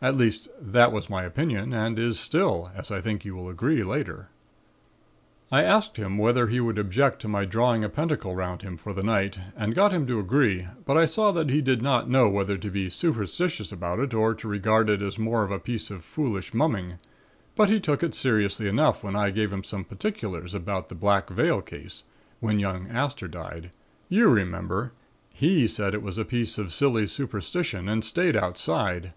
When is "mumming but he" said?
16.52-17.78